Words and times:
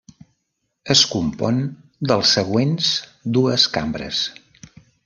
Es 0.95 1.03
compon 1.11 1.61
dels 2.13 2.35
següents 2.39 2.91
dues 3.39 3.71
cambres. 3.79 4.27